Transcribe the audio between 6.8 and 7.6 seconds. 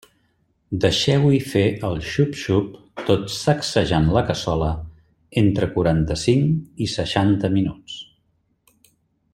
i seixanta